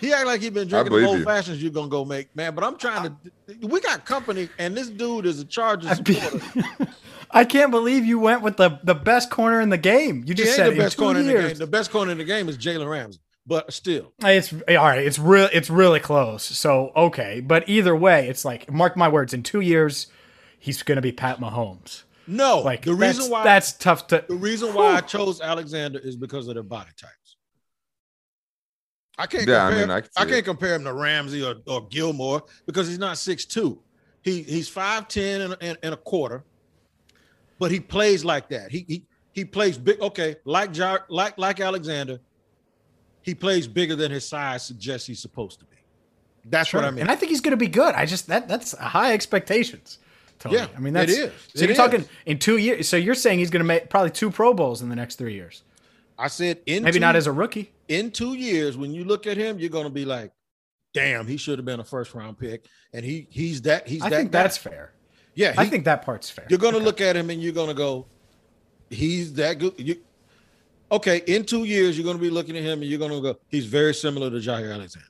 [0.00, 1.24] he act like he been drinking the old you.
[1.24, 2.54] fashions you're gonna go make, man.
[2.54, 3.16] But I'm trying
[3.48, 3.66] to.
[3.66, 6.40] We got company, and this dude is a Chargers supporter.
[7.30, 10.24] I can't believe you went with the the best corner in the game.
[10.26, 11.28] You just said the best corner years.
[11.28, 11.58] in the game.
[11.58, 15.04] The best corner in the game is Jalen Ramsey, but still, it's all right.
[15.04, 15.48] It's real.
[15.52, 16.42] It's really close.
[16.44, 19.34] So okay, but either way, it's like mark my words.
[19.34, 20.06] In two years,
[20.58, 22.04] he's gonna be Pat Mahomes.
[22.26, 24.24] No, like the reason why that's tough to.
[24.28, 27.10] The reason why I chose Alexander is because of their body type.
[29.18, 29.78] I can't yeah, compare.
[29.78, 33.00] I, mean, I, can I can't compare him to Ramsey or, or Gilmore because he's
[33.00, 33.82] not six two.
[34.22, 36.44] He he's five ten and, and, and, a quarter,
[37.58, 38.70] but he plays like that.
[38.70, 40.00] He he he plays big.
[40.00, 42.20] Okay, like Jar, like like Alexander,
[43.22, 45.76] he plays bigger than his size suggests he's supposed to be.
[46.44, 46.80] That's sure.
[46.80, 47.02] what I mean.
[47.02, 47.94] And I think he's going to be good.
[47.94, 49.98] I just that that's high expectations.
[50.38, 50.56] Tony.
[50.56, 51.32] Yeah, I mean that's it is.
[51.54, 51.76] So it you're is.
[51.76, 52.88] talking in two years.
[52.88, 55.34] So you're saying he's going to make probably two Pro Bowls in the next three
[55.34, 55.62] years.
[56.16, 57.72] I said in maybe two, not as a rookie.
[57.88, 60.32] In two years, when you look at him, you're gonna be like,
[60.92, 64.10] "Damn, he should have been a first round pick." And he he's that he's I
[64.10, 64.16] that.
[64.16, 64.42] think guy.
[64.42, 64.92] that's fair.
[65.34, 66.46] Yeah, he, I think that part's fair.
[66.50, 66.86] You're gonna okay.
[66.86, 68.06] look at him and you're gonna go,
[68.90, 69.96] "He's that good." You,
[70.92, 73.66] okay, in two years, you're gonna be looking at him and you're gonna go, "He's
[73.66, 75.08] very similar to Jaire Alexander,"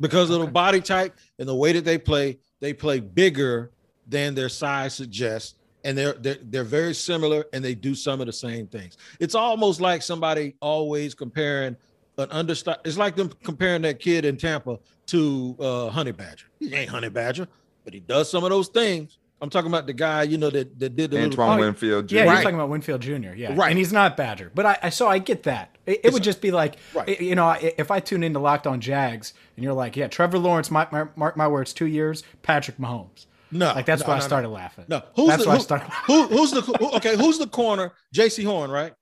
[0.00, 0.40] because okay.
[0.40, 2.38] of the body type and the way that they play.
[2.60, 3.70] They play bigger
[4.06, 8.26] than their size suggests and they're, they're they're very similar and they do some of
[8.26, 8.96] the same things.
[9.18, 11.76] It's almost like somebody always comparing
[12.20, 12.80] an undersized.
[12.84, 16.46] It's like them comparing that kid in Tampa to uh, Honey Badger.
[16.58, 17.48] He ain't Honey Badger,
[17.84, 19.18] but he does some of those things.
[19.42, 22.08] I'm talking about the guy, you know, that, that did the Antoine little, Winfield.
[22.08, 22.14] Jr.
[22.14, 22.32] Yeah, right.
[22.32, 23.32] you're talking about Winfield Jr.
[23.34, 23.70] Yeah, right.
[23.70, 25.78] And he's not Badger, but I, I so I get that.
[25.86, 27.20] It, it would just be like, right.
[27.20, 30.70] you know, if I tune into Locked On Jags and you're like, yeah, Trevor Lawrence,
[30.70, 33.26] my, my, mark my words, two years, Patrick Mahomes.
[33.50, 34.54] No, like that's no, why no, I started no.
[34.54, 34.84] laughing.
[34.88, 35.90] No, who's that's the, why who, I started.
[36.06, 37.16] Who, who's the who, okay?
[37.16, 37.92] Who's the corner?
[38.14, 38.92] Jaycee Horn, right?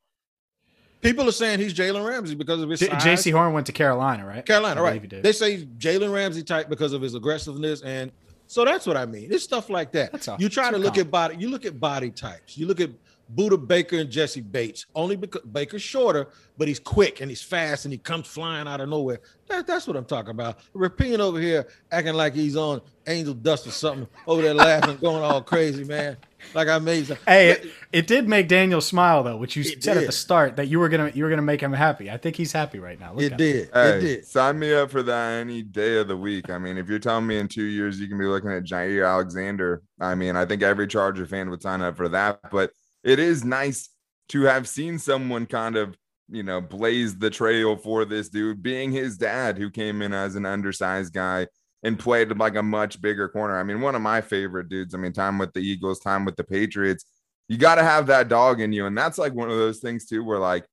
[1.01, 4.27] People are saying he's Jalen Ramsey because of his J- Jaycee Horn went to Carolina,
[4.27, 4.45] right?
[4.45, 5.23] Carolina, right?
[5.23, 8.11] They say Jalen Ramsey type because of his aggressiveness, and
[8.49, 9.29] so that's what I mean.
[9.31, 10.11] It's stuff like that.
[10.11, 10.37] That's all.
[10.41, 11.37] You try to look at body.
[11.37, 12.59] You look at body types.
[12.59, 12.91] You look at
[13.35, 14.87] Budda Baker and Jessie Bates.
[14.95, 18.81] Only because Baker's shorter, but he's quick and he's fast and he comes flying out
[18.81, 19.21] of nowhere.
[19.49, 20.59] That, that's what I'm talking about.
[20.75, 25.23] Rapien over here acting like he's on angel dust or something over there laughing, going
[25.23, 26.17] all crazy, man.
[26.55, 27.19] Like I made some.
[27.27, 29.97] Hey, it, it did make Daniel smile though, which you said did.
[29.97, 32.11] at the start that you were gonna you were gonna make him happy.
[32.11, 33.13] I think he's happy right now.
[33.13, 33.71] Look it did.
[33.75, 34.25] Hey, it did.
[34.25, 36.49] Sign me up for that any day of the week.
[36.49, 39.09] I mean, if you're telling me in two years you can be looking at Jaire
[39.09, 42.39] Alexander, I mean, I think every Charger fan would sign up for that.
[42.51, 42.71] But
[43.09, 43.89] it is nice
[44.29, 45.97] to have seen someone kind of
[46.29, 50.37] you know blaze the trail for this dude being his dad who came in as
[50.37, 51.47] an undersized guy
[51.83, 53.59] and played like a much bigger corner.
[53.59, 54.95] I mean, one of my favorite dudes.
[54.95, 57.05] I mean, time with the Eagles, time with the Patriots.
[57.49, 58.87] You got to have that dog in you.
[58.87, 60.67] And that's like one of those things, too, where like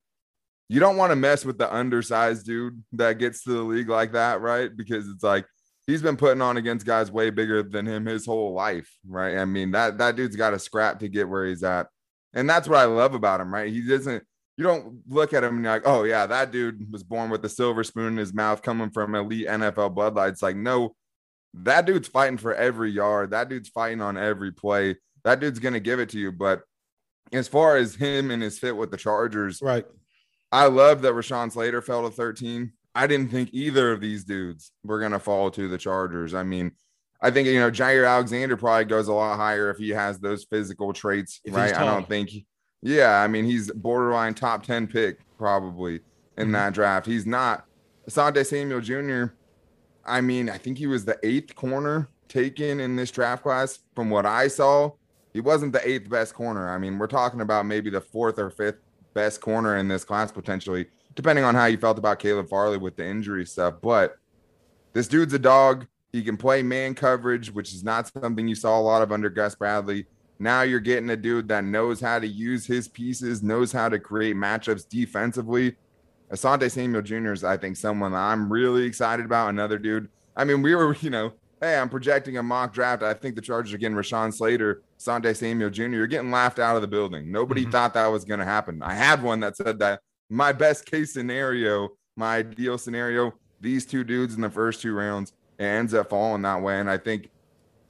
[0.67, 4.13] you don't want to mess with the undersized dude that gets to the league like
[4.13, 4.75] that, right?
[4.75, 5.45] Because it's like
[5.85, 9.37] he's been putting on against guys way bigger than him his whole life, right?
[9.37, 11.87] I mean, that that dude's got a scrap to get where he's at.
[12.35, 13.71] And that's what I love about him, right?
[13.71, 14.23] He doesn't
[14.57, 17.43] you don't look at him and you're like, oh yeah, that dude was born with
[17.43, 20.29] a silver spoon in his mouth coming from elite NFL bloodline.
[20.29, 20.95] It's like, no,
[21.53, 23.31] that dude's fighting for every yard.
[23.31, 24.95] That dude's fighting on every play.
[25.23, 26.31] That dude's gonna give it to you.
[26.31, 26.61] But
[27.33, 29.85] as far as him and his fit with the Chargers, right.
[30.51, 32.71] I love that Rashawn Slater fell to 13.
[32.93, 36.33] I didn't think either of these dudes were gonna fall to the Chargers.
[36.33, 36.71] I mean,
[37.21, 40.43] I think you know Jaire Alexander probably goes a lot higher if he has those
[40.43, 41.73] physical traits, if right?
[41.73, 42.31] I don't think
[42.81, 45.95] Yeah, I mean he's borderline top ten pick probably
[46.37, 46.51] in mm-hmm.
[46.53, 47.05] that draft.
[47.05, 47.65] He's not
[48.09, 49.33] Asante Samuel Jr.
[50.05, 53.79] I mean, I think he was the eighth corner taken in this draft class.
[53.95, 54.91] From what I saw,
[55.33, 56.69] he wasn't the eighth best corner.
[56.69, 58.77] I mean, we're talking about maybe the fourth or fifth
[59.13, 62.95] best corner in this class potentially, depending on how you felt about Caleb Farley with
[62.95, 63.75] the injury stuff.
[63.81, 64.17] But
[64.93, 65.87] this dude's a dog.
[66.15, 69.29] He can play man coverage, which is not something you saw a lot of under
[69.29, 70.05] Gus Bradley.
[70.39, 73.99] Now you're getting a dude that knows how to use his pieces, knows how to
[73.99, 75.75] create matchups defensively.
[76.31, 77.33] Asante Samuel Jr.
[77.33, 79.49] is, I think, someone I'm really excited about.
[79.49, 80.07] Another dude.
[80.37, 83.03] I mean, we were, you know, hey, I'm projecting a mock draft.
[83.03, 85.83] I think the Chargers are getting Rashawn Slater, Asante Samuel Jr.
[85.83, 87.29] You're getting laughed out of the building.
[87.29, 87.71] Nobody mm-hmm.
[87.71, 88.81] thought that was going to happen.
[88.81, 89.99] I had one that said that
[90.29, 95.33] my best case scenario, my ideal scenario, these two dudes in the first two rounds,
[95.57, 96.79] it ends up falling that way.
[96.79, 97.29] And I think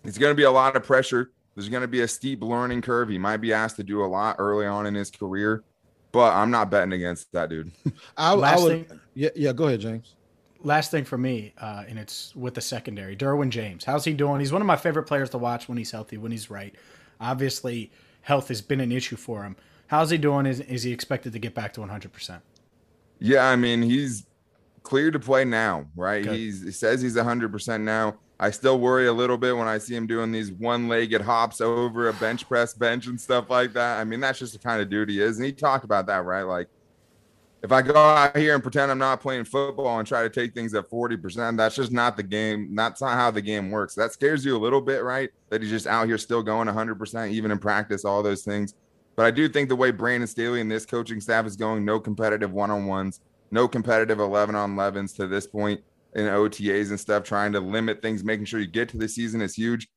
[0.03, 1.31] it's going to be a lot of pressure.
[1.55, 3.09] There's going to be a steep learning curve.
[3.09, 5.63] He might be asked to do a lot early on in his career,
[6.11, 7.71] but I'm not betting against that dude.
[8.17, 9.53] I, I would, thing, yeah, yeah.
[9.53, 10.15] Go ahead, James.
[10.63, 13.85] Last thing for me, uh, and it's with the secondary, Derwin James.
[13.85, 14.39] How's he doing?
[14.39, 16.75] He's one of my favorite players to watch when he's healthy, when he's right.
[17.21, 19.55] Obviously, health has been an issue for him.
[19.87, 20.47] How's he doing?
[20.47, 22.41] Is, is he expected to get back to 100%?
[23.19, 24.25] Yeah, I mean, he's
[24.85, 26.25] clear to play now, right?
[26.25, 28.15] He's, he says he's 100% now.
[28.39, 32.09] I still worry a little bit when I see him doing these one-legged hops over
[32.09, 33.99] a bench press bench and stuff like that.
[33.99, 35.37] I mean, that's just the kind of dude he is.
[35.37, 36.43] And he talked about that, right?
[36.43, 36.67] Like,
[37.63, 40.53] if I go out here and pretend I'm not playing football and try to take
[40.53, 42.75] things at 40%, that's just not the game.
[42.75, 43.95] That's not how the game works.
[43.95, 45.31] That scares you a little bit, right?
[45.49, 48.75] That he's just out here still going 100%, even in practice, all those things.
[49.15, 51.99] But I do think the way Brandon Staley and this coaching staff is going, no
[51.99, 55.81] competitive one on ones, no competitive 11 on 11s to this point
[56.15, 59.41] in OTAs and stuff, trying to limit things, making sure you get to the season
[59.41, 59.87] is huge.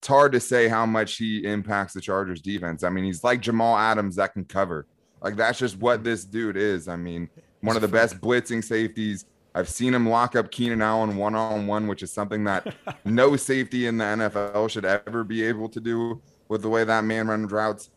[0.00, 2.84] It's hard to say how much he impacts the Chargers defense.
[2.84, 4.86] I mean, he's like Jamal Adams that can cover.
[5.20, 6.86] Like that's just what this dude is.
[6.86, 7.28] I mean,
[7.60, 9.24] one of the best blitzing safeties.
[9.54, 13.34] I've seen him lock up Keenan Allen one on one, which is something that no
[13.34, 17.26] safety in the NFL should ever be able to do with the way that man
[17.26, 17.90] runs routes.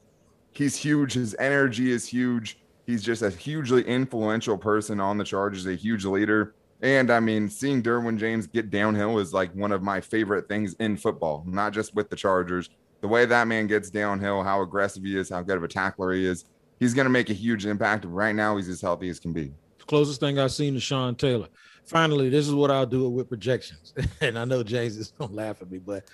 [0.54, 1.14] He's huge.
[1.14, 2.60] His energy is huge.
[2.86, 6.56] He's just a hugely influential person on the Chargers, a huge leader.
[6.82, 10.74] And I mean, seeing Derwin James get downhill is like one of my favorite things
[10.80, 12.70] in football, not just with the Chargers.
[13.02, 16.14] The way that man gets downhill, how aggressive he is, how good of a tackler
[16.14, 16.46] he is,
[16.80, 18.06] he's going to make a huge impact.
[18.06, 19.52] Right now, he's as healthy as can be.
[19.88, 21.48] Closest thing I've seen to Sean Taylor.
[21.86, 23.94] Finally, this is what I'll do with projections.
[24.22, 26.06] and I know James is going to laugh at me, but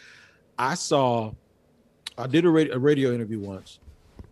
[0.57, 1.31] I saw,
[2.17, 3.79] I did a radio, a radio interview once,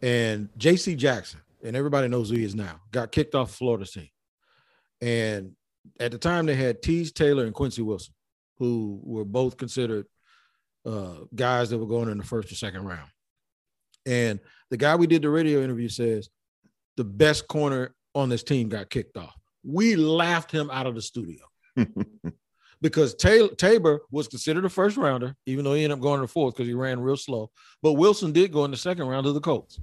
[0.02, 0.96] and J.C.
[0.96, 4.10] Jackson, and everybody knows who he is now, got kicked off Florida's team.
[5.02, 5.54] And
[6.00, 8.14] at the time they had Teez Taylor and Quincy Wilson,
[8.58, 10.06] who were both considered
[10.86, 13.10] uh, guys that were going in the first or second round.
[14.06, 16.30] And the guy we did the radio interview says
[16.96, 19.34] the best corner on this team got kicked off.
[19.64, 21.44] We laughed him out of the studio
[22.82, 26.28] because Taylor, Tabor was considered a first rounder, even though he ended up going to
[26.28, 27.50] the fourth because he ran real slow.
[27.82, 29.80] But Wilson did go in the second round of the Colts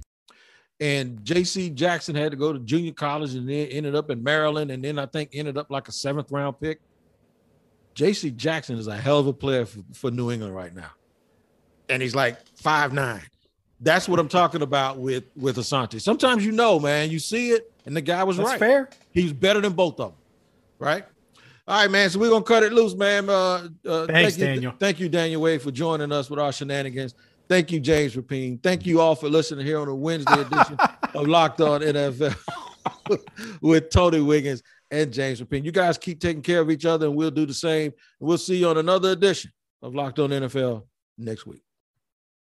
[0.83, 1.69] and J.C.
[1.69, 4.99] Jackson had to go to junior college and then ended up in Maryland, and then
[4.99, 6.81] I think ended up like a seventh round pick.
[7.93, 8.31] J.C.
[8.31, 10.89] Jackson is a hell of a player for, for New England right now,
[11.87, 13.21] and he's like five nine.
[13.79, 16.01] That's what I'm talking about with with Asante.
[16.01, 18.59] Sometimes you know, man, you see it, and the guy was That's right.
[18.59, 18.89] Fair.
[19.11, 20.19] He's better than both of them,
[20.79, 21.05] right?
[21.65, 22.09] All right, man.
[22.09, 23.29] So we're gonna cut it loose, man.
[23.29, 24.73] Uh, uh, Thanks, thank you, Daniel.
[24.77, 27.15] Thank you, Daniel Wade, for joining us with our shenanigans.
[27.49, 28.61] Thank you, James Rapien.
[28.63, 30.77] Thank you all for listening here on a Wednesday edition
[31.13, 32.35] of Locked On NFL
[33.61, 35.65] with Tony Wiggins and James Rapien.
[35.65, 37.91] You guys keep taking care of each other, and we'll do the same.
[38.19, 39.51] We'll see you on another edition
[39.81, 40.83] of Locked On NFL
[41.17, 41.63] next week.